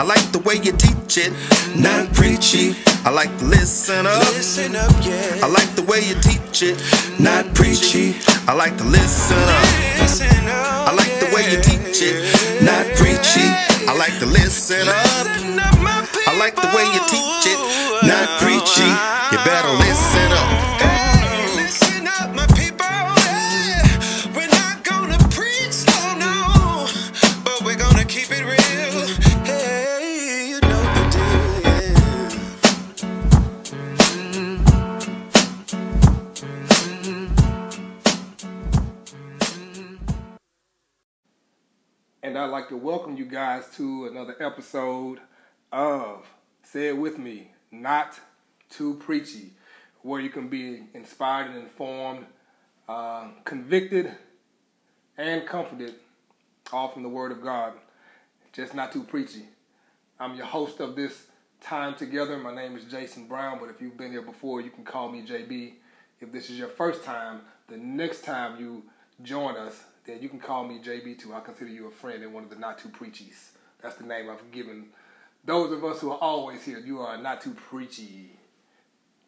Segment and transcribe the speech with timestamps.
[0.00, 1.30] I like the way you teach it,
[1.76, 2.72] not preachy.
[3.04, 4.18] I like to listen up.
[4.32, 5.44] Listen up, yeah.
[5.44, 6.80] I like the way you teach it,
[7.20, 8.16] not preachy.
[8.48, 10.00] I like to listen up.
[10.00, 10.88] Listen up.
[10.88, 12.16] I like the way you teach it,
[12.64, 13.44] not preachy.
[13.84, 15.04] I like to listen up.
[15.04, 17.60] Listen up, I like the way you teach it,
[18.08, 18.88] not preachy.
[18.88, 20.99] You better listen up.
[42.70, 45.18] To welcome you guys to another episode
[45.72, 46.24] of
[46.62, 48.16] Say It With Me, Not
[48.70, 49.54] Too Preachy,
[50.02, 52.26] where you can be inspired and informed,
[52.88, 54.12] uh, convicted,
[55.18, 55.96] and comforted,
[56.72, 57.72] all from the Word of God,
[58.52, 59.46] just not too preachy.
[60.20, 61.26] I'm your host of this
[61.60, 62.38] time together.
[62.38, 65.22] My name is Jason Brown, but if you've been here before, you can call me
[65.22, 65.72] JB.
[66.20, 68.84] If this is your first time, the next time you
[69.24, 69.74] join us,
[70.06, 71.34] then you can call me JB too.
[71.34, 73.50] I consider you a friend and one of the not too preachies.
[73.82, 74.86] That's the name I've given
[75.44, 76.78] those of us who are always here.
[76.78, 78.30] You are a not too preachy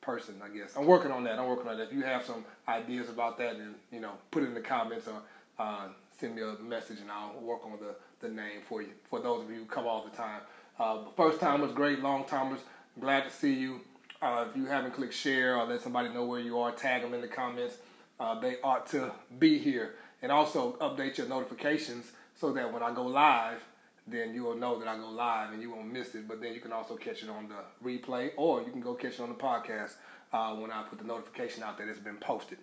[0.00, 0.76] person, I guess.
[0.76, 1.38] I'm working on that.
[1.38, 1.84] I'm working on that.
[1.84, 5.08] If you have some ideas about that, then you know, put it in the comments
[5.08, 5.22] or
[5.58, 7.94] uh, send me a message, and I'll work on the,
[8.26, 8.90] the name for you.
[9.08, 10.40] For those of you who come all the time,
[10.78, 12.00] uh, first timers, great.
[12.00, 12.60] Long timers,
[13.00, 13.80] glad to see you.
[14.20, 17.14] Uh, if you haven't clicked share or let somebody know where you are, tag them
[17.14, 17.78] in the comments.
[18.20, 22.94] Uh, they ought to be here, and also update your notifications so that when I
[22.94, 23.62] go live,
[24.06, 26.26] then you will know that I go live and you won't miss it.
[26.26, 29.14] But then you can also catch it on the replay, or you can go catch
[29.14, 29.94] it on the podcast
[30.32, 32.58] uh, when I put the notification out that it's been posted.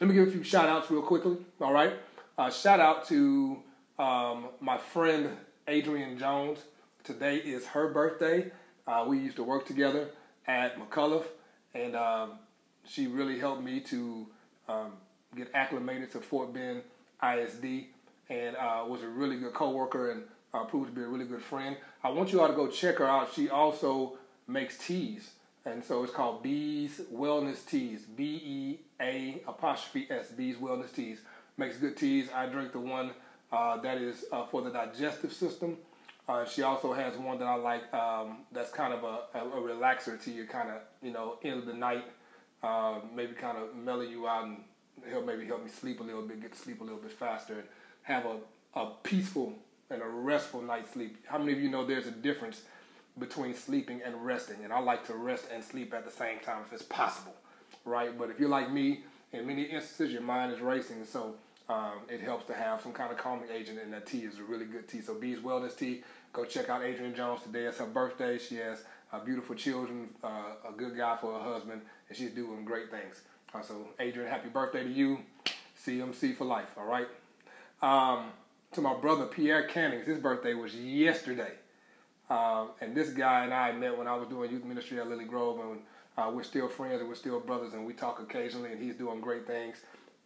[0.00, 1.36] Let me give a few shout outs real quickly.
[1.60, 1.94] All right.
[2.36, 3.62] Uh, shout out to
[3.98, 5.30] um, my friend
[5.68, 6.58] Adrian Jones.
[7.04, 8.50] Today is her birthday.
[8.86, 10.08] Uh, we used to work together
[10.46, 11.24] at McCullough,
[11.74, 12.32] and um,
[12.84, 14.26] she really helped me to
[14.68, 14.92] um,
[15.36, 16.82] get acclimated to Fort Bend
[17.22, 17.86] ISD
[18.28, 20.22] and uh, was a really good coworker and
[20.54, 21.76] uh, proved to be a really good friend.
[22.02, 23.32] I want you all to go check her out.
[23.34, 25.30] She also makes teas,
[25.64, 28.02] and so it's called Bea's Wellness Teas.
[28.02, 30.30] B E A apostrophe S.
[30.30, 31.20] Bea's Wellness Teas
[31.56, 32.28] makes good teas.
[32.34, 33.12] I drink the one
[33.52, 35.76] uh, that is uh, for the digestive system.
[36.28, 37.92] Uh, she also has one that I like.
[37.92, 40.32] Um, that's kind of a, a, relaxer tea.
[40.32, 42.04] You kind of you know end of the night,
[42.62, 44.58] uh, maybe kind of mellow you out and
[45.10, 47.54] help maybe help me sleep a little bit, get to sleep a little bit faster,
[47.54, 47.64] and
[48.02, 48.36] have a,
[48.78, 49.54] a peaceful
[49.90, 51.16] and a restful night's sleep.
[51.26, 52.62] How many of you know there's a difference
[53.18, 54.64] between sleeping and resting?
[54.64, 57.34] And I like to rest and sleep at the same time if it's possible,
[57.84, 58.16] right?
[58.16, 61.34] But if you're like me, in many instances your mind is racing, so
[61.68, 64.42] um, it helps to have some kind of calming agent, and that tea is a
[64.42, 65.00] really good tea.
[65.00, 66.02] So Bea's Wellness Tea,
[66.32, 67.64] go check out Adrian Jones today.
[67.64, 68.38] It's her birthday.
[68.38, 72.64] She has uh, beautiful children, uh, a good guy for her husband, and she's doing
[72.64, 73.22] great things.
[73.54, 75.18] Uh, so Adrian, happy birthday to you.
[75.84, 77.08] CMC for life, all right?
[77.82, 78.26] Um,
[78.72, 81.52] to my brother Pierre Cannings, his birthday was yesterday.
[82.30, 85.24] Um, and this guy and I met when I was doing youth ministry at Lilly
[85.24, 85.80] Grove, and
[86.16, 88.72] uh, we're still friends and we're still brothers, and we talk occasionally.
[88.72, 89.78] And he's doing great things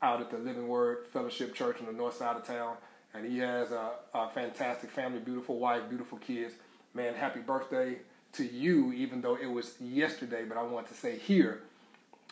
[0.03, 2.77] out at the Living Word Fellowship Church on the north side of town.
[3.15, 6.55] And he has a, a fantastic family, beautiful wife, beautiful kids.
[6.93, 7.97] Man, happy birthday
[8.35, 10.45] to you, even though it was yesterday.
[10.45, 11.63] But I want to say here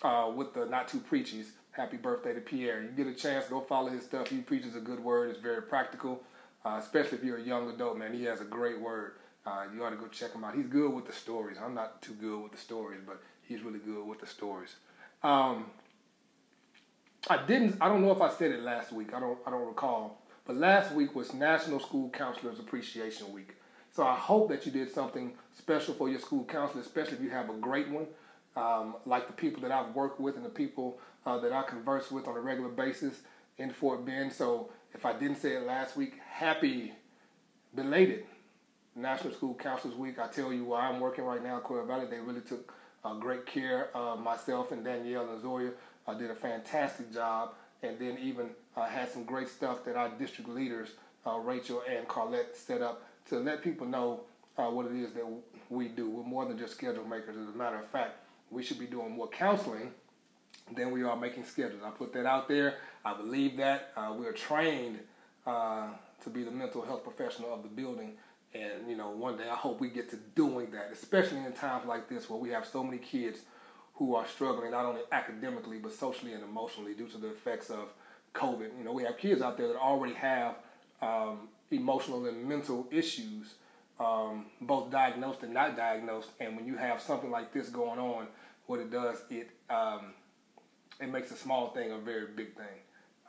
[0.02, 2.82] uh, with the Not Too Preachies, happy birthday to Pierre.
[2.82, 4.28] You get a chance, go follow his stuff.
[4.28, 5.30] He preaches a good word.
[5.30, 6.22] It's very practical,
[6.64, 8.12] uh, especially if you're a young adult, man.
[8.12, 9.12] He has a great word.
[9.46, 10.54] Uh, you ought to go check him out.
[10.54, 11.58] He's good with the stories.
[11.62, 14.76] I'm not too good with the stories, but he's really good with the stories.
[15.22, 15.66] Um,
[17.28, 17.76] I didn't.
[17.80, 19.14] I don't know if I said it last week.
[19.14, 19.38] I don't.
[19.46, 20.22] I don't recall.
[20.46, 23.54] But last week was National School Counselors Appreciation Week.
[23.94, 27.30] So I hope that you did something special for your school counselor, especially if you
[27.30, 28.06] have a great one,
[28.56, 32.10] um, like the people that I've worked with and the people uh, that I converse
[32.10, 33.20] with on a regular basis
[33.58, 34.32] in Fort Bend.
[34.32, 36.92] So if I didn't say it last week, happy
[37.74, 38.24] belated
[38.94, 40.18] National School Counselors Week.
[40.18, 42.06] I tell you where I'm working right now, Quail Valley.
[42.06, 42.72] They really took
[43.04, 45.70] uh, great care of myself and Danielle and Zoya.
[46.06, 50.10] Uh, did a fantastic job, and then even uh, had some great stuff that our
[50.10, 50.90] district leaders,
[51.26, 54.20] uh, Rachel and Carlette, set up to let people know
[54.58, 55.24] uh, what it is that
[55.70, 56.10] we do.
[56.10, 57.36] We're more than just schedule makers.
[57.36, 58.18] As a matter of fact,
[58.54, 59.90] we should be doing more counseling
[60.74, 61.82] than we are making schedules.
[61.84, 62.76] I put that out there.
[63.04, 65.00] I believe that uh, we're trained
[65.46, 65.88] uh,
[66.22, 68.12] to be the mental health professional of the building.
[68.54, 71.86] And you know, one day I hope we get to doing that, especially in times
[71.86, 73.40] like this where we have so many kids
[73.94, 77.92] who are struggling not only academically but socially and emotionally due to the effects of
[78.34, 78.70] COVID.
[78.78, 80.56] You know, we have kids out there that already have
[81.02, 83.54] um, emotional and mental issues,
[84.00, 86.30] um, both diagnosed and not diagnosed.
[86.40, 88.26] And when you have something like this going on,
[88.66, 90.12] what it does, it um,
[91.00, 92.80] it makes a small thing a very big thing.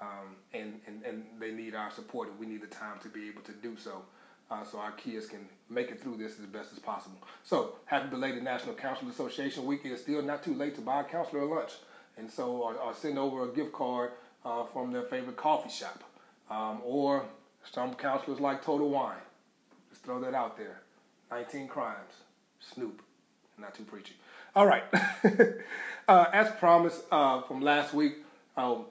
[0.01, 3.29] Um, and, and, and they need our support, and we need the time to be
[3.29, 4.03] able to do so.
[4.51, 7.17] Uh, so our kids can make it through this as best as possible.
[7.43, 9.81] So, happy belated National Counselor Association Week.
[9.85, 11.71] It's still not too late to buy a counselor a lunch,
[12.17, 14.11] and so or, or send over a gift card
[14.43, 16.03] uh, from their favorite coffee shop,
[16.51, 17.25] um, or
[17.71, 19.15] some counselors like Total Wine.
[19.89, 20.81] Let's throw that out there.
[21.31, 22.13] 19 crimes,
[22.59, 23.01] Snoop,
[23.57, 24.13] not too preachy.
[24.55, 24.85] All right,
[26.07, 28.19] uh, as promised uh, from last week,
[28.55, 28.85] um,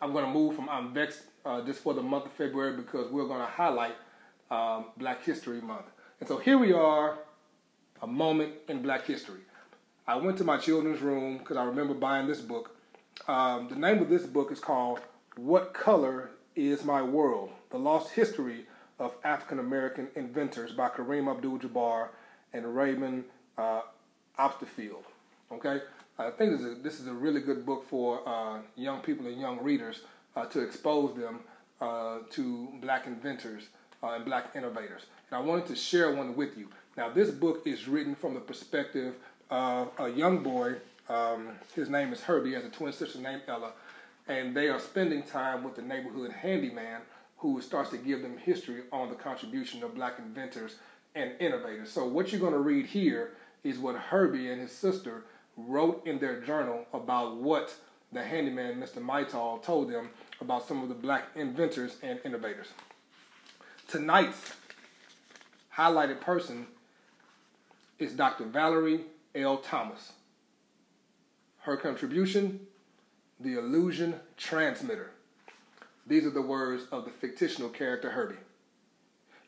[0.00, 3.10] I'm going to move from I'm vexed uh, just for the month of February because
[3.12, 3.96] we're going to highlight
[4.50, 5.84] um, Black History Month.
[6.20, 7.18] And so here we are,
[8.00, 9.40] a moment in Black history.
[10.06, 12.74] I went to my children's room because I remember buying this book.
[13.28, 15.00] Um, the name of this book is called
[15.36, 17.50] What Color is My World?
[17.68, 18.68] The Lost History
[18.98, 22.08] of African American Inventors by Kareem Abdul Jabbar
[22.54, 23.24] and Raymond
[23.58, 23.82] uh,
[24.38, 25.04] Opsterfield.
[25.52, 25.80] Okay?
[26.18, 29.26] I think this is a, this is a really good book for uh, young people
[29.26, 30.02] and young readers
[30.36, 31.40] uh, to expose them
[31.80, 33.64] uh, to black inventors
[34.02, 35.06] uh, and black innovators.
[35.30, 36.68] And I wanted to share one with you.
[36.96, 39.14] Now, this book is written from the perspective
[39.50, 40.76] of a young boy.
[41.08, 42.50] Um, his name is Herbie.
[42.50, 43.72] He has a twin sister named Ella.
[44.28, 47.00] And they are spending time with the neighborhood handyman
[47.38, 50.76] who starts to give them history on the contribution of black inventors
[51.14, 51.90] and innovators.
[51.90, 53.32] So, what you're going to read here
[53.64, 55.24] is what Herbie and his sister
[55.56, 57.74] wrote in their journal about what
[58.12, 58.98] the handyman, Mr.
[58.98, 62.68] Mital, told them about some of the black inventors and innovators.
[63.88, 64.54] Tonight's
[65.76, 66.66] highlighted person
[67.98, 68.44] is Dr.
[68.44, 69.00] Valerie
[69.34, 69.58] L.
[69.58, 70.12] Thomas.
[71.60, 72.60] Her contribution,
[73.40, 75.10] the illusion transmitter.
[76.06, 78.36] These are the words of the fictional character Herbie.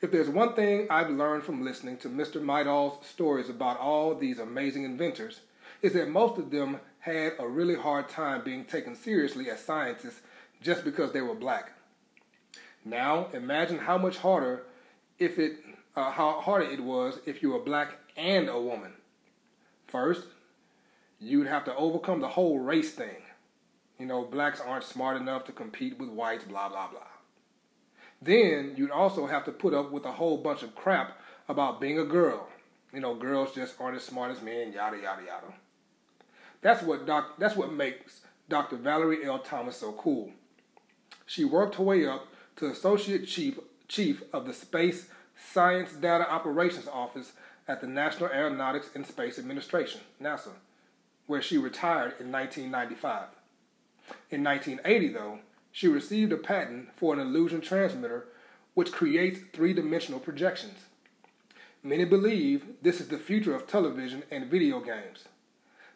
[0.02, 2.42] If there's one thing I've learned from listening to Mr.
[2.42, 5.40] Mital's stories about all these amazing inventors,
[5.80, 10.20] is that most of them had a really hard time being taken seriously as scientists
[10.60, 11.72] just because they were black.
[12.84, 14.64] Now, imagine how much harder
[15.18, 15.58] if it
[15.96, 18.92] uh, how harder it was if you were black and a woman.
[19.86, 20.24] First,
[21.18, 23.22] you'd have to overcome the whole race thing.
[23.98, 27.15] You know, blacks aren't smart enough to compete with whites, blah blah blah.
[28.20, 31.18] Then you'd also have to put up with a whole bunch of crap
[31.48, 32.48] about being a girl.
[32.92, 35.54] You know, girls just aren't as smart as men, yada yada yada.
[36.62, 38.76] That's what doc, that's what makes Dr.
[38.76, 39.38] Valerie L.
[39.38, 40.32] Thomas so cool.
[41.26, 43.58] She worked her way up to associate chief
[43.88, 45.08] chief of the Space
[45.52, 47.32] Science Data Operations Office
[47.68, 50.50] at the National Aeronautics and Space Administration, NASA,
[51.26, 53.28] where she retired in 1995.
[54.30, 55.38] In 1980, though,
[55.76, 58.28] she received a patent for an illusion transmitter
[58.72, 60.86] which creates three dimensional projections.
[61.82, 65.24] Many believe this is the future of television and video games.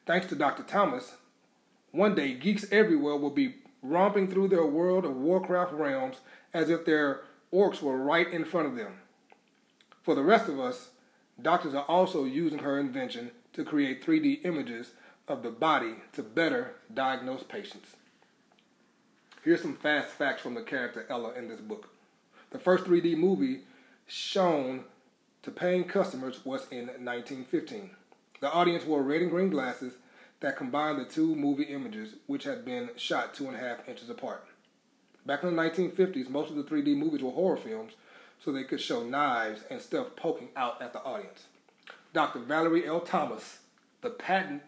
[0.05, 0.65] Thanks to Dr.
[0.65, 1.15] Thomas,
[1.93, 6.17] one day geeks everywhere will be romping through their World of Warcraft realms
[6.53, 8.99] as if their orcs were right in front of them.
[10.03, 10.91] For the rest of us,
[11.41, 14.93] doctors are also using her invention to create 3D images
[15.26, 17.97] of the body to better diagnose patients.
[19.42, 21.88] Here's some fast facts from the character Ella in this book.
[22.50, 23.60] The first 3D movie
[24.06, 24.84] shown
[25.42, 27.90] to paying customers was in 1915.
[28.40, 29.94] The audience wore red and green glasses
[30.40, 34.11] that combined the two movie images, which had been shot two and a half inches
[34.11, 34.47] apart.
[35.25, 37.92] Back in the 1950s, most of the 3D movies were horror films,
[38.44, 41.44] so they could show knives and stuff poking out at the audience.
[42.12, 42.40] Dr.
[42.40, 43.00] Valerie L.
[43.00, 43.61] Thomas,
[44.02, 44.62] the patent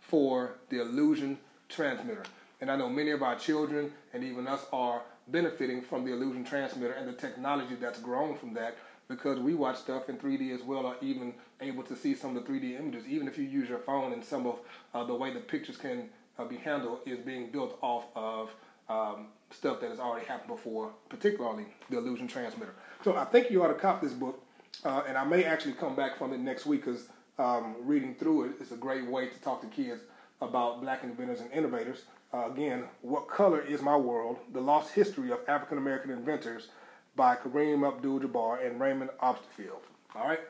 [0.00, 2.24] for the illusion transmitter.
[2.60, 6.42] And I know many of our children and even us are benefiting from the illusion
[6.42, 10.62] transmitter and the technology that's grown from that because we watch stuff in 3D as
[10.62, 13.04] well, or even able to see some of the 3D images.
[13.06, 14.58] Even if you use your phone, and some of
[14.94, 16.08] uh, the way the pictures can
[16.38, 18.50] uh, be handled is being built off of
[18.88, 22.74] um, stuff that has already happened before, particularly the illusion transmitter.
[23.04, 24.42] So I think you ought to cop this book,
[24.84, 27.06] uh, and I may actually come back from it next week because
[27.38, 30.02] um, reading through it is a great way to talk to kids
[30.40, 32.02] about black inventors and innovators.
[32.36, 34.36] Uh, again, What Color is My World?
[34.52, 36.68] The Lost History of African American Inventors
[37.14, 39.80] by Kareem Abdul Jabbar and Raymond Opsterfield.
[40.14, 40.40] All right?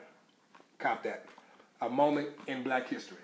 [0.79, 1.25] Cop that.
[1.79, 3.19] A moment in black history.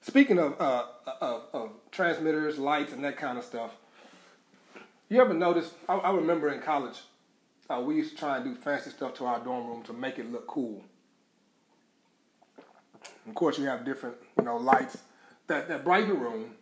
[0.00, 0.86] Speaking of, uh,
[1.20, 3.70] of, of, transmitters, lights, and that kind of stuff,
[5.08, 5.70] you ever notice?
[5.88, 6.98] I, I remember in college,
[7.68, 10.18] uh, we used to try and do fancy stuff to our dorm room to make
[10.18, 10.82] it look cool.
[13.28, 14.96] Of course, you have different, you know, lights
[15.50, 16.52] that, that brighten the room.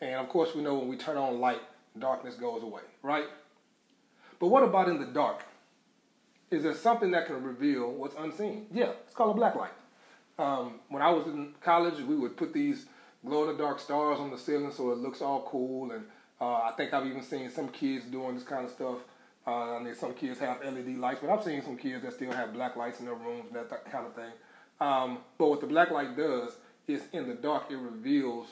[0.00, 1.62] And of course, we know when we turn on light,
[1.98, 3.24] darkness goes away, right?
[4.38, 5.44] But what about in the dark?
[6.50, 8.66] Is there something that can reveal what's unseen?
[8.72, 9.72] Yeah, it's called a black light.
[10.38, 12.86] Um, when I was in college, we would put these
[13.24, 15.90] glow in the dark stars on the ceiling so it looks all cool.
[15.92, 16.04] And
[16.40, 18.98] uh, I think I've even seen some kids doing this kind of stuff.
[19.46, 22.32] Uh, I mean, some kids have LED lights, but I've seen some kids that still
[22.32, 24.32] have black lights in their rooms and that, that kind of thing.
[24.80, 26.52] Um, but what the black light does
[26.88, 28.48] is in the dark, it reveals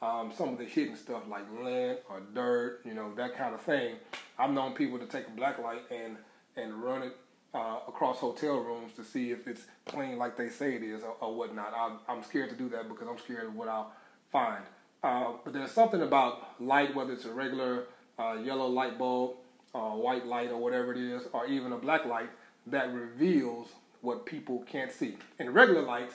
[0.00, 3.60] um, some of the hidden stuff like lint or dirt, you know, that kind of
[3.62, 3.96] thing.
[4.38, 6.16] I've known people to take a black light and,
[6.56, 7.16] and run it
[7.54, 11.16] uh, across hotel rooms to see if it's clean like they say it is or,
[11.20, 11.72] or whatnot.
[11.76, 13.92] I'm, I'm scared to do that because I'm scared of what I'll
[14.30, 14.62] find.
[15.02, 17.86] Uh, but there's something about light, whether it's a regular
[18.18, 19.36] uh, yellow light bulb,
[19.74, 22.28] uh, white light, or whatever it is, or even a black light,
[22.66, 23.68] that reveals
[24.00, 25.16] what people can't see.
[25.38, 26.10] In regular light,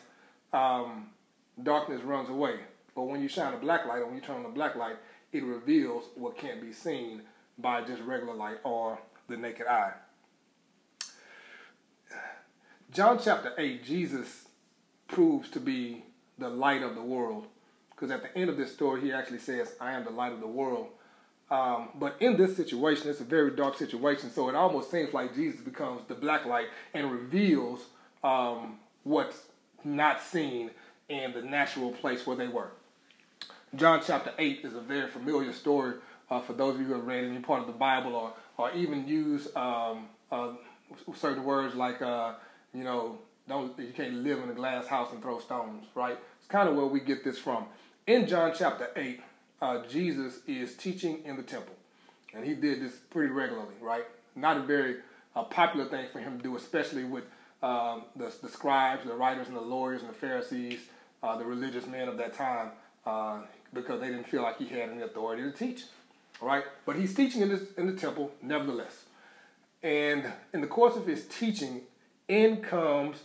[0.52, 1.08] um,
[1.62, 2.56] darkness runs away.
[2.96, 4.98] But when you shine a black light, when you turn on a black light,
[5.32, 7.22] it reveals what can't be seen
[7.58, 9.94] by just regular light or the naked eye.
[12.92, 14.46] John chapter 8, Jesus
[15.08, 16.04] proves to be
[16.38, 17.48] the light of the world.
[17.90, 20.40] Because at the end of this story, he actually says, I am the light of
[20.40, 20.88] the world.
[21.50, 25.36] Um, but in this situation, it's a very dark situation, so it almost seems like
[25.36, 27.86] Jesus becomes the black light and reveals
[28.24, 29.44] um, what's
[29.84, 30.72] not seen
[31.10, 32.72] in the natural place where they were.
[33.76, 35.96] John chapter 8 is a very familiar story
[36.30, 38.72] uh, for those of you who have read any part of the Bible or, or
[38.72, 40.52] even use um, uh,
[41.16, 42.34] certain words like, uh,
[42.74, 43.18] you know,
[43.48, 46.18] don't you can't live in a glass house and throw stones, right?
[46.40, 47.66] It's kind of where we get this from.
[48.08, 49.20] In John chapter 8,
[49.62, 51.76] uh, Jesus is teaching in the temple.
[52.34, 54.06] And he did this pretty regularly, right?
[54.36, 54.98] Not a very
[55.36, 57.26] uh, popular thing for him to do, especially with
[57.62, 60.80] um, the, the scribes, the writers, and the lawyers, and the Pharisees,
[61.24, 62.72] uh, the religious men of that time,
[63.06, 63.40] uh,
[63.74, 65.84] because they didn't feel like he had any authority to teach,
[66.42, 66.64] right?
[66.86, 69.06] But he's teaching in, this, in the temple, nevertheless.
[69.82, 71.82] And in the course of his teaching,
[72.28, 73.18] in comes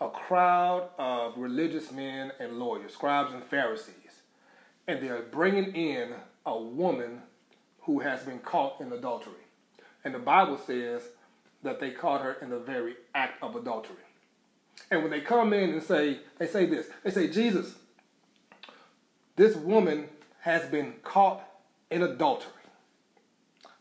[0.00, 3.94] a crowd of religious men and lawyers, scribes and Pharisees.
[4.88, 7.22] And they're bringing in a woman
[7.82, 9.34] who has been caught in adultery.
[10.04, 11.02] And the Bible says
[11.62, 13.96] that they caught her in the very act of adultery.
[14.90, 17.74] And when they come in and say, they say this, they say, Jesus,
[19.36, 20.08] this woman
[20.40, 21.42] has been caught
[21.90, 22.50] in adultery.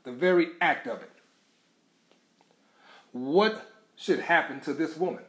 [0.03, 1.11] The very act of it.
[3.11, 5.23] What should happen to this woman?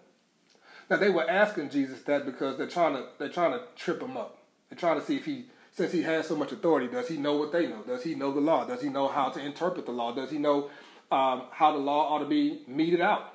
[0.89, 4.17] Now they were asking Jesus that because they're trying to they're trying to trip him
[4.17, 4.39] up.
[4.69, 7.37] They're trying to see if he since he has so much authority, does he know
[7.37, 7.83] what they know?
[7.83, 8.67] Does he know the law?
[8.67, 10.13] Does he know how to interpret the law?
[10.13, 10.71] Does he know
[11.11, 13.35] um, how the law ought to be meted out?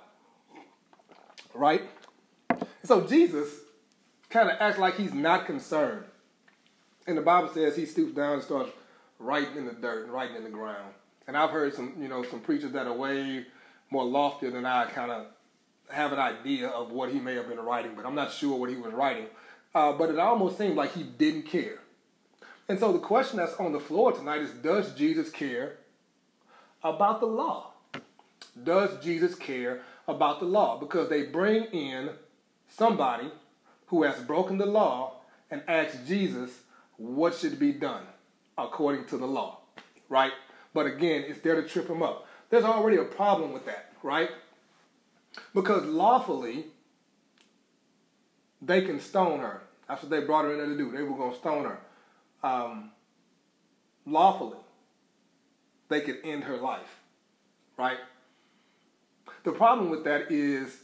[1.55, 1.81] Right?
[2.87, 3.49] So Jesus
[4.29, 6.05] kind of acts like he's not concerned.
[7.05, 8.71] And the Bible says he stoops down and starts
[9.19, 10.93] writing in the dirt and writing in the ground.
[11.27, 13.45] And I've heard some, you know, some preachers that are way
[13.89, 15.25] more loftier than I kind of
[15.89, 18.69] have an idea of what he may have been writing, but I'm not sure what
[18.69, 19.25] he was writing.
[19.75, 21.79] Uh, but it almost seemed like he didn't care.
[22.69, 25.75] And so the question that's on the floor tonight is Does Jesus care
[26.85, 27.71] about the law?
[28.63, 30.79] Does Jesus care about the law?
[30.79, 32.11] Because they bring in
[32.77, 33.31] somebody
[33.87, 35.13] who has broken the law
[35.49, 36.51] and ask Jesus
[36.97, 38.03] what should be done
[38.57, 39.59] according to the law,
[40.09, 40.33] right?
[40.73, 42.27] But again, it's there to trip him up.
[42.49, 44.29] There's already a problem with that, right?
[45.53, 46.65] Because lawfully,
[48.61, 49.61] they can stone her.
[49.87, 50.91] That's what they brought her in there to do.
[50.91, 51.79] They were going to stone her.
[52.43, 52.91] Um,
[54.05, 54.57] lawfully,
[55.89, 56.99] they could end her life,
[57.77, 57.97] right?
[59.43, 60.77] The problem with that is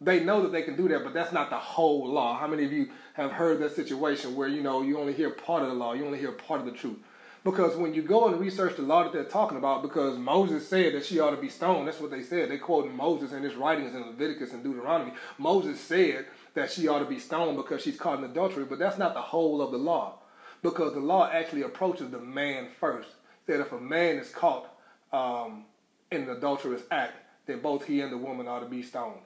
[0.00, 2.38] they know that they can do that, but that's not the whole law.
[2.38, 5.62] How many of you have heard that situation where you know you only hear part
[5.62, 6.98] of the law, you only hear part of the truth?
[7.44, 10.94] Because when you go and research the law that they're talking about, because Moses said
[10.94, 12.50] that she ought to be stoned, that's what they said.
[12.50, 15.12] They quoted Moses in his writings in Leviticus and Deuteronomy.
[15.38, 18.98] Moses said that she ought to be stoned because she's caught in adultery, but that's
[18.98, 20.18] not the whole of the law.
[20.62, 23.10] Because the law actually approaches the man first.
[23.46, 24.76] That if a man is caught
[25.12, 25.64] um,
[26.10, 27.14] in an adulterous act,
[27.46, 29.20] then both he and the woman ought to be stoned.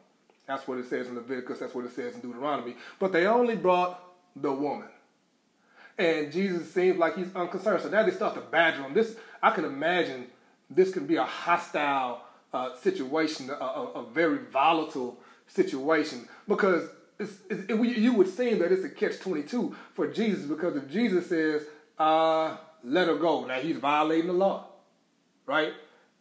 [0.53, 2.77] That's what it says in Leviticus, that's what it says in Deuteronomy.
[2.99, 4.05] But they only brought
[4.37, 4.89] the woman.
[5.97, 7.81] And Jesus seems like he's unconcerned.
[7.81, 8.93] So now they start to badger him.
[8.93, 10.27] This, I can imagine
[10.69, 12.21] this could be a hostile
[12.53, 16.87] uh, situation, a, a, a, very volatile situation, because
[17.19, 20.87] it's, it's, it, you would seem that it's a catch 22 for Jesus, because if
[20.91, 21.63] Jesus says,
[21.99, 24.67] uh, let her go, now he's violating the law,
[25.47, 25.73] right?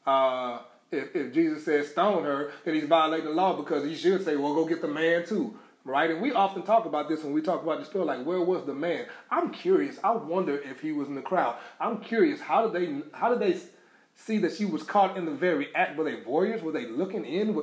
[0.05, 0.59] Uh,
[0.91, 4.35] if, if Jesus says stone her, then he's violating the law because he should say,
[4.35, 6.11] well, go get the man too right?
[6.11, 8.65] And we often talk about this when we talk about the story, like where was
[8.65, 9.05] the man?
[9.29, 9.97] I'm curious.
[10.03, 11.55] I wonder if he was in the crowd.
[11.79, 12.39] I'm curious.
[12.39, 13.01] How did they?
[13.13, 13.59] How did they
[14.15, 15.97] see that she was caught in the very act?
[15.97, 16.61] Were they voyeurs?
[16.61, 17.61] Were they looking in?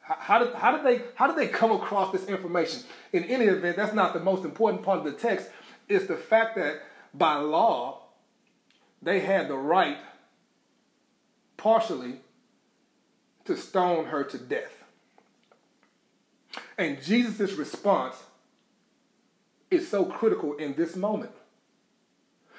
[0.00, 2.82] How did, how did they how did they come across this information?
[3.12, 5.48] In any event, that's not the most important part of the text.
[5.88, 6.80] It's the fact that
[7.12, 8.02] by law,
[9.02, 9.98] they had the right,
[11.56, 12.20] partially,
[13.44, 14.84] to stone her to death.
[16.76, 18.16] And Jesus' response
[19.70, 21.32] is so critical in this moment.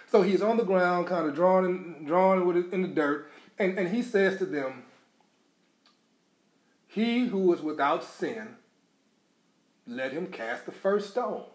[0.09, 3.89] So he's on the ground, kind of drawing in, it in the dirt, and, and
[3.89, 4.83] he says to them,
[6.87, 8.55] He who is without sin,
[9.87, 11.45] let him cast the first stone.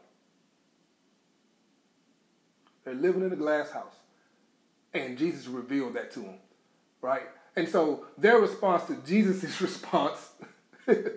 [2.85, 3.97] They're living in a glass house.
[4.95, 6.38] And Jesus revealed that to them,
[7.02, 7.26] right?
[7.56, 10.30] And so their response to Jesus' response,
[10.84, 11.08] because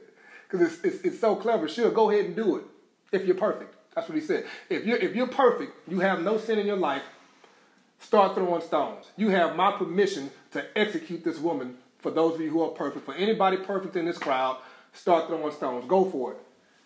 [0.51, 2.63] it's, it's, it's so clever, sure, go ahead and do it
[3.11, 3.75] if you're perfect.
[3.93, 4.45] That's what he said.
[4.69, 7.03] If you're, if you're perfect, you have no sin in your life,
[7.99, 9.07] start throwing stones.
[9.17, 13.05] You have my permission to execute this woman for those of you who are perfect.
[13.05, 14.57] For anybody perfect in this crowd,
[14.93, 15.85] start throwing stones.
[15.87, 16.37] Go for it.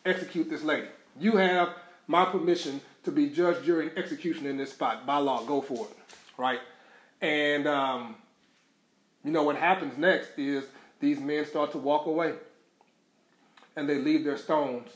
[0.06, 0.88] Execute this lady.
[1.20, 1.70] You have
[2.08, 5.44] my permission to be judge, during execution in this spot by law.
[5.44, 5.98] Go for it.
[6.38, 6.62] Right?
[7.22, 8.16] And, um,
[9.24, 10.66] you know, what happens next is
[11.00, 12.34] these men start to walk away
[13.76, 14.90] and they leave their stones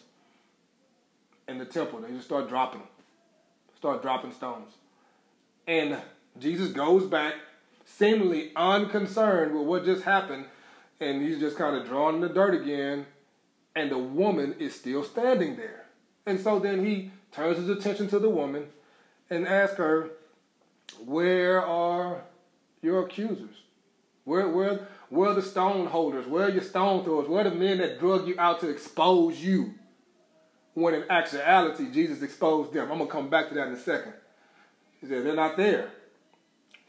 [1.47, 1.99] in the temple.
[1.99, 2.83] They just start dropping,
[3.77, 4.71] start dropping stones.
[5.67, 5.97] And
[6.39, 7.35] Jesus goes back,
[7.85, 10.45] seemingly unconcerned with what just happened,
[10.99, 13.05] and he's just kind of drawing in the dirt again,
[13.75, 15.85] and the woman is still standing there.
[16.25, 18.67] And so then he turns his attention to the woman
[19.29, 20.09] and asks her,
[21.05, 22.21] Where are
[22.81, 23.55] your accusers?
[24.27, 26.27] Where, where, where are the stone holders?
[26.27, 27.29] Where are your stone throwers?
[27.29, 29.73] Where are the men that drug you out to expose you?
[30.73, 32.91] When in actuality, Jesus exposed them.
[32.91, 34.11] I'm going to come back to that in a second.
[34.99, 35.91] He says, They're not there.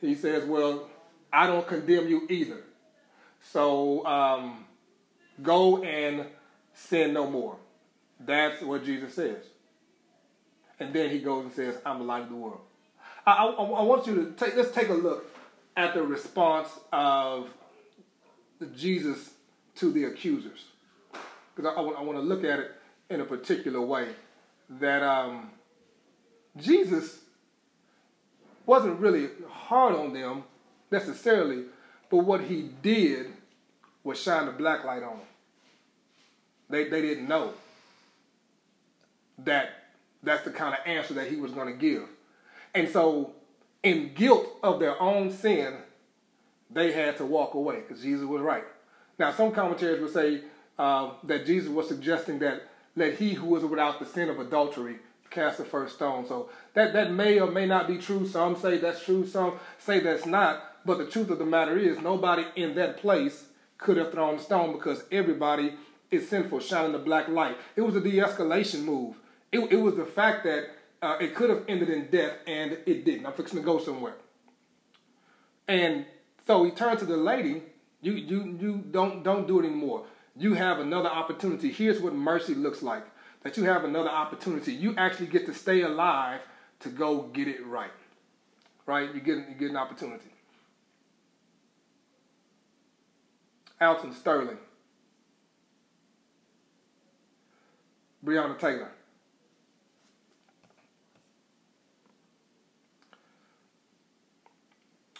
[0.01, 0.91] He says, Well,
[1.33, 2.61] I don't condemn you either.
[3.41, 4.65] So um,
[5.41, 6.27] go and
[6.75, 7.57] sin no more.
[8.19, 9.45] That's what Jesus says.
[10.81, 12.63] And then he goes and says, I'm the light of the world.
[13.25, 15.38] I, I, I want you to take, let's take a look
[15.79, 17.49] at the response of
[18.77, 19.31] Jesus
[19.77, 20.65] to the accusers.
[21.55, 22.73] Because I, want to look at it
[23.09, 24.09] in a particular way.
[24.69, 25.51] That um,
[26.57, 27.21] Jesus
[28.67, 30.43] wasn't really hard on them
[30.91, 31.67] necessarily,
[32.11, 33.29] but what he did
[34.03, 35.27] was shine the black light on them.
[36.69, 37.53] They, they didn't know
[39.39, 39.71] that
[40.25, 42.09] that's the kind of answer that he was going to give.
[42.75, 43.33] And so,
[43.89, 45.75] in guilt of their own sin,
[46.71, 48.65] they had to walk away because Jesus was right.
[49.19, 50.43] Now, some commentators would say
[50.79, 52.63] uh, that Jesus was suggesting that
[52.95, 54.97] let he who is without the sin of adultery
[55.31, 56.27] cast the first stone.
[56.27, 58.27] So that, that may or may not be true.
[58.27, 60.63] Some say that's true, some say that's not.
[60.85, 63.47] But the truth of the matter is, nobody in that place
[63.79, 65.75] could have thrown the stone because everybody
[66.11, 67.57] is sinful, shining the black light.
[67.77, 69.17] It was a de escalation move.
[69.53, 73.05] It, it was the fact that uh, it could have ended in death and it
[73.05, 73.27] didn't.
[73.27, 74.15] I'm fixing to go somewhere.
[75.67, 76.07] And
[76.47, 77.63] so he turned to the lady.
[78.01, 80.07] You, you, you don't, don't do it anymore.
[80.37, 81.71] You have another opportunity.
[81.71, 83.05] Here's what mercy looks like
[83.43, 84.73] that you have another opportunity.
[84.73, 86.41] You actually get to stay alive
[86.81, 87.91] to go get it right.
[88.87, 89.15] Right?
[89.15, 90.31] You get, you get an opportunity.
[93.81, 94.59] Alton Sterling.
[98.25, 98.91] Breonna Taylor.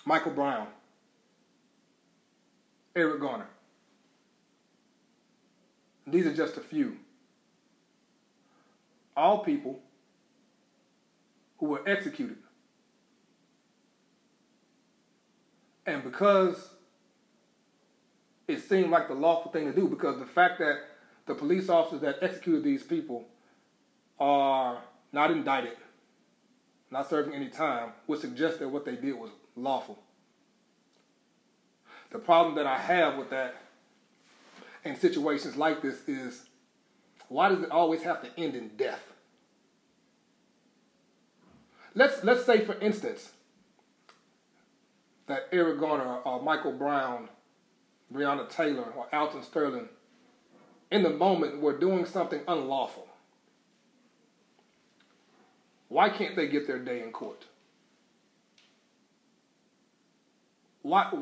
[0.09, 0.69] Michael Brown.
[2.97, 3.47] Eric Garner.
[6.07, 6.97] These are just a few.
[9.15, 9.81] All people
[11.59, 12.39] who were executed.
[15.85, 16.71] And because
[18.47, 20.79] it seemed like the lawful thing to do, because the fact that
[21.27, 23.27] the police officers that executed these people
[24.19, 25.77] are not indicted,
[26.91, 29.29] not serving any time, would suggest that what they did was
[29.63, 29.99] lawful.
[32.11, 33.57] The problem that I have with that
[34.85, 36.47] in situations like this is
[37.29, 39.13] why does it always have to end in death?
[41.95, 43.33] Let's let's say for instance
[45.27, 47.29] that Eric Garner or Michael Brown,
[48.13, 49.89] Breonna Taylor or Alton Sterling
[50.91, 53.07] in the moment were doing something unlawful.
[55.89, 57.45] Why can't they get their day in court?
[60.89, 61.13] Why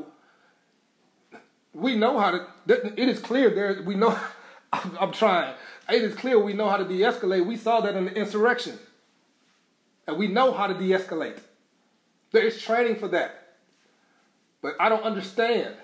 [1.74, 2.46] we know how to.
[2.68, 3.82] It is clear there.
[3.82, 4.16] We know.
[4.72, 5.54] I'm, trying.
[5.88, 7.46] It is clear we know how to de-escalate.
[7.46, 8.78] We saw that in the insurrection,
[10.06, 11.38] and we know how to de-escalate.
[12.32, 13.54] There is training for that.
[14.62, 15.74] But I don't understand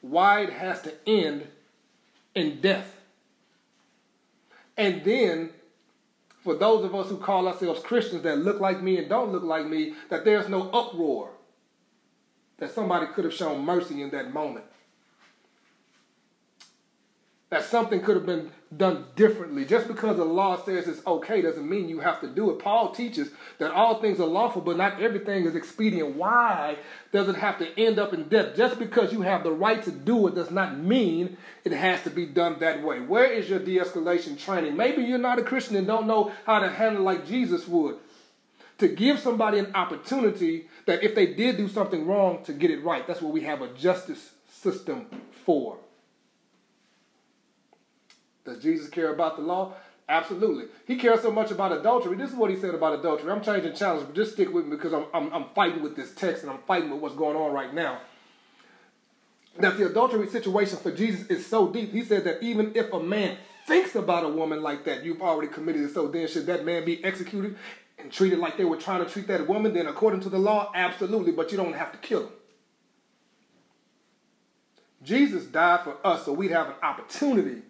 [0.00, 1.46] why it has to end
[2.34, 2.96] in death.
[4.76, 5.50] And then,
[6.42, 9.44] for those of us who call ourselves Christians that look like me and don't look
[9.44, 11.35] like me, that there's no uproar.
[12.58, 14.64] That somebody could have shown mercy in that moment
[17.48, 19.64] that something could have been done differently.
[19.64, 22.58] Just because the law says it's okay doesn't mean you have to do it.
[22.58, 26.16] Paul teaches that all things are lawful, but not everything is expedient.
[26.16, 26.76] Why
[27.12, 28.56] does it have to end up in death?
[28.56, 32.10] Just because you have the right to do it does not mean it has to
[32.10, 32.98] be done that way.
[32.98, 34.76] Where is your de escalation training?
[34.76, 37.96] Maybe you're not a Christian and don't know how to handle like Jesus would.
[38.78, 42.84] To give somebody an opportunity that if they did do something wrong, to get it
[42.84, 43.06] right.
[43.06, 45.06] That's what we have a justice system
[45.44, 45.78] for.
[48.44, 49.74] Does Jesus care about the law?
[50.08, 50.66] Absolutely.
[50.86, 52.16] He cares so much about adultery.
[52.16, 53.30] This is what he said about adultery.
[53.32, 56.14] I'm changing channels, but just stick with me because I'm, I'm, I'm fighting with this
[56.14, 58.00] text and I'm fighting with what's going on right now.
[59.58, 61.92] That the adultery situation for Jesus is so deep.
[61.92, 63.36] He said that even if a man
[63.66, 65.94] thinks about a woman like that, you've already committed it.
[65.94, 67.56] So then, should that man be executed
[67.98, 69.74] and treated like they were trying to treat that woman?
[69.74, 71.32] Then, according to the law, absolutely.
[71.32, 72.32] But you don't have to kill them.
[75.02, 77.62] Jesus died for us so we'd have an opportunity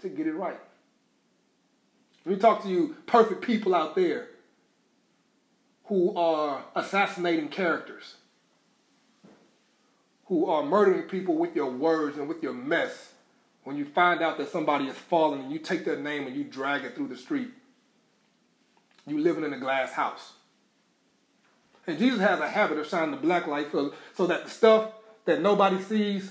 [0.00, 0.60] to get it right.
[2.26, 4.28] Let me talk to you perfect people out there
[5.84, 8.16] who are assassinating characters,
[10.26, 13.12] who are murdering people with your words and with your mess.
[13.64, 16.44] When you find out that somebody is fallen and you take their name and you
[16.44, 17.48] drag it through the street,
[19.06, 20.32] you living in a glass house.
[21.86, 24.92] And Jesus has a habit of shining the black light for, so that the stuff
[25.26, 26.30] that nobody sees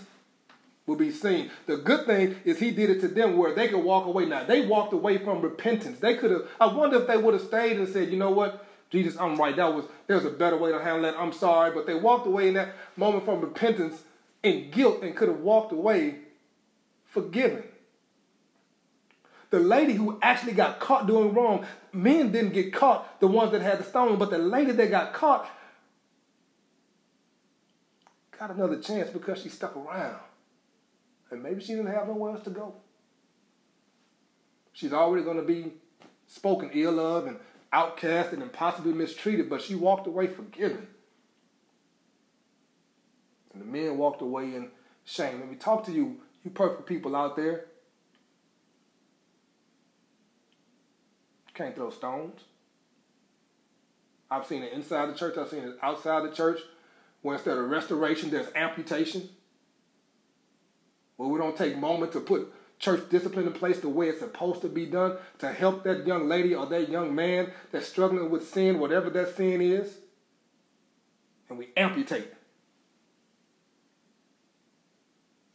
[0.85, 1.49] will be seen.
[1.65, 4.25] The good thing is he did it to them where they could walk away.
[4.25, 5.99] Now, they walked away from repentance.
[5.99, 8.65] They could have, I wonder if they would have stayed and said, you know what,
[8.89, 9.55] Jesus, I'm right.
[9.55, 11.19] That was, there's a better way to handle that.
[11.19, 11.71] I'm sorry.
[11.71, 14.01] But they walked away in that moment from repentance
[14.43, 16.19] and guilt and could have walked away
[17.05, 17.63] forgiven.
[19.51, 23.61] The lady who actually got caught doing wrong, men didn't get caught, the ones that
[23.61, 25.49] had the stone, but the lady that got caught
[28.37, 30.17] got another chance because she stuck around.
[31.31, 32.73] And maybe she didn't have nowhere else to go.
[34.73, 35.73] She's already going to be
[36.27, 37.37] spoken ill of and
[37.71, 40.87] outcasted and possibly mistreated, but she walked away forgiven.
[43.53, 44.69] And the men walked away in
[45.05, 45.39] shame.
[45.39, 47.65] Let me talk to you, you perfect people out there.
[51.53, 52.41] Can't throw stones.
[54.29, 56.59] I've seen it inside the church, I've seen it outside the church,
[57.21, 59.29] where instead of restoration, there's amputation
[61.17, 64.61] where we don't take moment to put church discipline in place the way it's supposed
[64.61, 68.47] to be done to help that young lady or that young man that's struggling with
[68.49, 69.99] sin, whatever that sin is,
[71.49, 72.33] and we amputate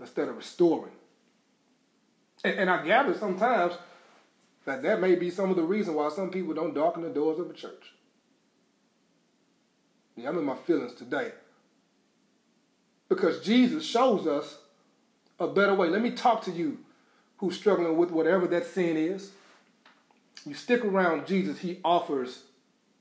[0.01, 0.93] instead of restoring.
[2.45, 3.75] And, and I gather sometimes
[4.69, 7.39] that that may be some of the reason why some people don't darken the doors
[7.39, 7.93] of a church.
[10.17, 11.33] Yeah, I'm in my feelings today.
[13.09, 14.59] Because Jesus shows us
[15.39, 15.89] a better way.
[15.89, 16.79] Let me talk to you
[17.39, 19.31] who's struggling with whatever that sin is.
[20.45, 22.43] You stick around Jesus, he offers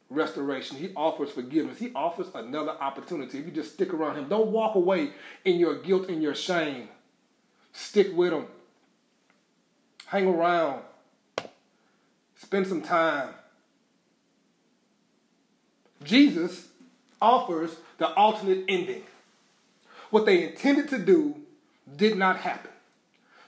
[0.10, 0.77] restoration.
[0.77, 1.80] He offers forgiveness.
[1.80, 3.39] He offers another opportunity.
[3.39, 5.12] If you just stick around him, don't walk away
[5.43, 6.89] in your guilt and your shame.
[7.73, 8.45] Stick with him.
[10.06, 10.82] Hang around.
[12.38, 13.30] Spend some time.
[16.04, 16.67] Jesus
[17.21, 19.04] offers the alternate ending.
[20.12, 21.36] What they intended to do
[21.95, 22.71] did not happen.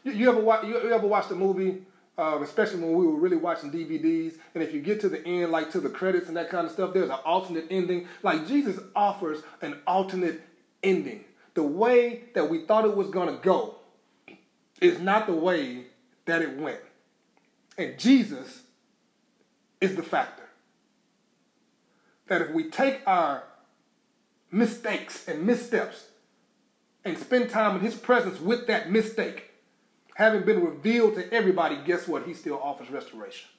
[0.03, 0.65] You, you ever watch?
[0.65, 1.83] You, you ever watched a movie?
[2.17, 5.53] Uh, especially when we were really watching DVDs, and if you get to the end,
[5.53, 8.09] like to the credits and that kind of stuff, there's an alternate ending.
[8.23, 10.41] Like Jesus offers an alternate
[10.83, 11.23] ending.
[11.53, 13.75] The way that we thought it was gonna go
[14.81, 15.85] is not the way
[16.25, 16.79] that it went,
[17.77, 18.63] and Jesus
[19.81, 20.43] is the factor.
[22.27, 23.43] That if we take our
[24.51, 26.07] mistakes and missteps
[27.05, 29.51] and spend time in his presence with that mistake,
[30.15, 32.23] having been revealed to everybody, guess what?
[32.25, 33.49] He still offers restoration.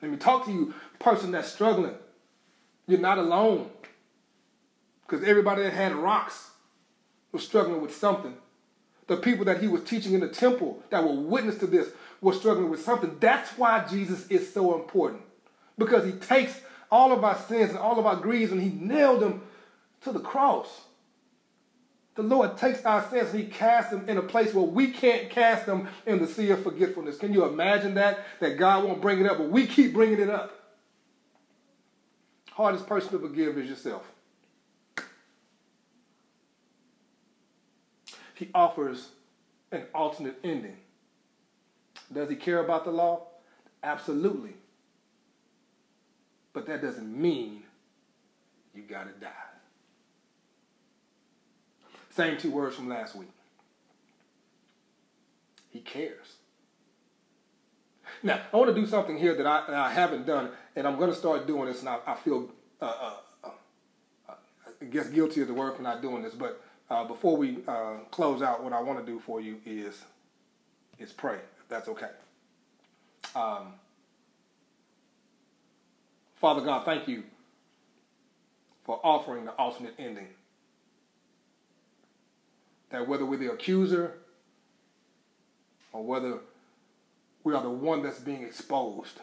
[0.00, 1.94] Let me talk to you, person that's struggling.
[2.86, 3.70] You're not alone.
[5.06, 6.50] Because everybody that had rocks
[7.32, 8.34] was struggling with something.
[9.08, 11.88] The people that he was teaching in the temple that were witness to this
[12.20, 13.16] were struggling with something.
[13.20, 15.22] That's why Jesus is so important.
[15.78, 19.20] Because he takes all of our sins and all of our greeds and he nailed
[19.20, 19.42] them
[20.02, 20.82] to the cross.
[22.20, 25.30] The Lord takes our sins and He casts them in a place where we can't
[25.30, 27.16] cast them in the sea of forgetfulness.
[27.16, 28.26] Can you imagine that?
[28.40, 30.52] That God won't bring it up, but we keep bringing it up.
[32.50, 34.06] Hardest person to forgive is yourself.
[38.34, 39.08] He offers
[39.70, 40.76] an alternate ending.
[42.12, 43.26] Does he care about the law?
[43.82, 44.54] Absolutely.
[46.52, 47.62] But that doesn't mean
[48.74, 49.28] you got to die.
[52.10, 53.30] Same two words from last week.
[55.70, 56.34] He cares.
[58.22, 60.98] Now, I want to do something here that I, that I haven't done, and I'm
[60.98, 62.50] going to start doing this, and I, I feel,
[62.82, 63.48] uh, uh,
[64.28, 64.34] uh,
[64.82, 66.34] I guess, guilty of the word for not doing this.
[66.34, 70.02] But uh, before we uh, close out, what I want to do for you is
[70.98, 71.38] is pray,
[71.70, 72.10] that's okay.
[73.34, 73.74] Um,
[76.40, 77.22] Father God, thank you
[78.84, 80.28] for offering the alternate ending.
[82.90, 84.14] That whether we're the accuser
[85.92, 86.38] or whether
[87.44, 89.20] we are the one that's being exposed,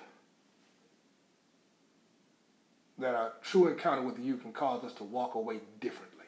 [2.98, 6.26] that a true encounter with you can cause us to walk away differently.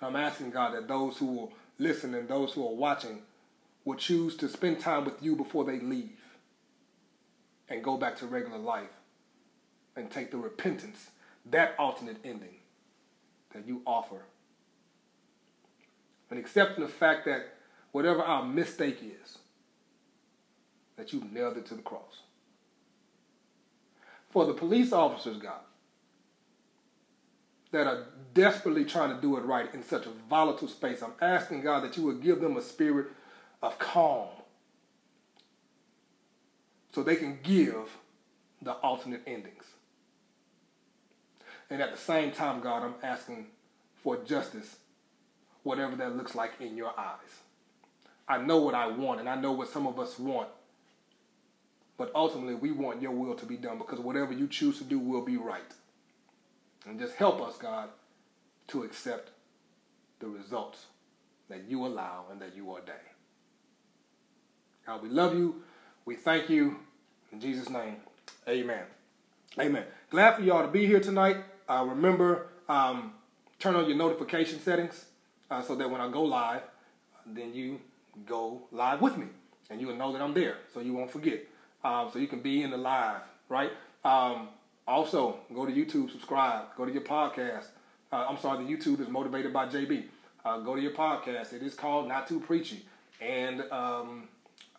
[0.00, 3.22] I'm asking God that those who will listen and those who are watching
[3.84, 6.20] will choose to spend time with you before they leave
[7.68, 8.90] and go back to regular life
[9.96, 11.10] and take the repentance,
[11.50, 12.56] that alternate ending
[13.52, 14.22] that you offer.
[16.30, 17.54] And accepting the fact that
[17.92, 19.38] whatever our mistake is,
[20.96, 22.22] that you nailed it to the cross.
[24.30, 25.60] For the police officers, God,
[27.70, 31.62] that are desperately trying to do it right in such a volatile space, I'm asking
[31.62, 33.08] God that you would give them a spirit
[33.62, 34.28] of calm
[36.92, 37.96] so they can give
[38.60, 39.64] the alternate endings.
[41.70, 43.46] And at the same time, God, I'm asking
[44.02, 44.76] for justice,
[45.62, 47.40] whatever that looks like in your eyes.
[48.28, 50.48] I know what I want, and I know what some of us want.
[51.96, 54.98] But ultimately, we want your will to be done because whatever you choose to do
[54.98, 55.60] will be right.
[56.86, 57.88] And just help us, God,
[58.68, 59.30] to accept
[60.18, 60.86] the results
[61.48, 63.11] that you allow and that you ordain.
[64.86, 65.62] God, we love you.
[66.04, 66.76] We thank you.
[67.32, 67.96] In Jesus' name,
[68.48, 68.82] amen.
[69.58, 69.84] Amen.
[70.10, 71.36] Glad for y'all to be here tonight.
[71.68, 73.12] Uh, remember, um,
[73.58, 75.04] turn on your notification settings
[75.50, 76.62] uh, so that when I go live,
[77.26, 77.80] then you
[78.26, 79.26] go live with me
[79.70, 81.46] and you will know that I'm there so you won't forget.
[81.84, 83.70] Um, so you can be in the live, right?
[84.04, 84.48] Um,
[84.86, 87.66] also, go to YouTube, subscribe, go to your podcast.
[88.12, 90.04] Uh, I'm sorry, the YouTube is motivated by JB.
[90.44, 91.52] Uh, go to your podcast.
[91.52, 92.84] It is called Not Too Preachy.
[93.20, 94.28] And um,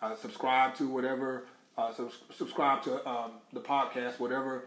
[0.04, 1.46] uh, subscribe to whatever,
[1.78, 1.94] uh,
[2.32, 4.66] subscribe to um, the podcast, whatever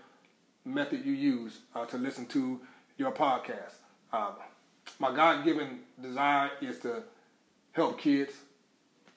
[0.65, 2.59] method you use uh, to listen to
[2.97, 3.75] your podcast.
[4.13, 4.33] Uh,
[4.99, 7.03] my God given desire is to
[7.73, 8.33] help kids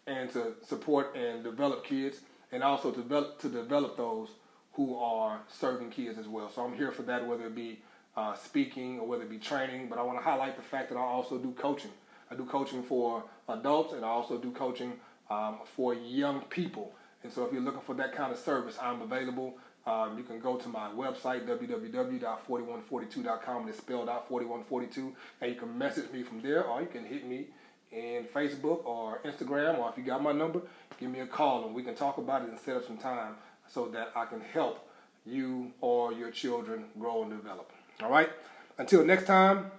[0.08, 2.20] and to support and develop kids
[2.52, 4.30] and also to develop, to develop those
[4.74, 6.50] who are serving kids as well.
[6.50, 7.80] So I'm here for that, whether it be
[8.18, 9.88] uh, speaking or whether it be training.
[9.88, 11.92] But I want to highlight the fact that I also do coaching.
[12.30, 14.94] I do coaching for adults and I also do coaching
[15.30, 16.92] um, for young people.
[17.24, 19.58] And so if you're looking for that kind of service, I'm available.
[19.86, 25.14] Um, you can go to my website, www.4142.com, and it's spelled out 4142.
[25.42, 27.48] And you can message me from there, or you can hit me
[27.92, 30.62] in Facebook or Instagram, or if you got my number,
[31.00, 33.36] give me a call and we can talk about it and set up some time
[33.68, 34.88] so that I can help
[35.26, 37.72] you or your children grow and develop.
[38.02, 38.30] All right?
[38.78, 39.72] Until next time,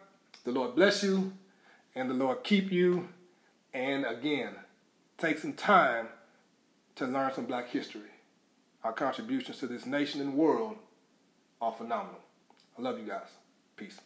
[0.45, 1.33] the Lord bless you
[1.95, 3.09] and the Lord keep you.
[3.73, 4.55] And again,
[5.21, 6.09] take some time
[6.97, 8.11] to learn some black history.
[8.83, 10.77] Our contributions to this nation and world
[11.61, 12.21] are phenomenal.
[12.79, 13.29] I love you guys.
[13.77, 14.01] Peace.